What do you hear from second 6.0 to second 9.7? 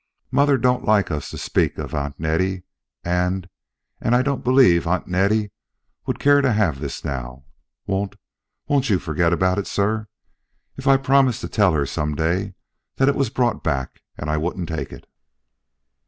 would care to have this now. Won't won't you forget about it,